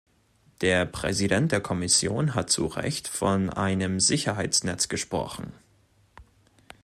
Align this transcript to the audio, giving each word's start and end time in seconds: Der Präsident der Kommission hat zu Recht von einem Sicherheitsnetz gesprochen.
Der 0.61 0.87
Präsident 0.87 1.51
der 1.51 1.61
Kommission 1.61 2.33
hat 2.33 2.49
zu 2.49 2.65
Recht 2.65 3.07
von 3.07 3.51
einem 3.51 3.99
Sicherheitsnetz 3.99 4.87
gesprochen. 4.89 5.53